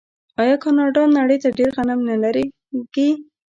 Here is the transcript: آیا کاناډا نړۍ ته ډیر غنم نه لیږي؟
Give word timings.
آیا 0.41 0.55
کاناډا 0.63 1.03
نړۍ 1.17 1.37
ته 1.43 1.49
ډیر 1.57 1.69
غنم 1.75 1.99
نه 2.07 2.15
لیږي؟ 2.21 3.09